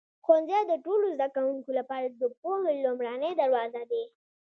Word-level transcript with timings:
ښوونځی 0.25 0.61
د 0.67 0.73
ټولو 0.85 1.05
زده 1.15 1.27
کوونکو 1.35 1.69
لپاره 1.79 2.07
د 2.09 2.23
پوهې 2.41 2.73
لومړنی 2.85 3.31
دروازه 3.41 3.81
دی. 3.91 4.03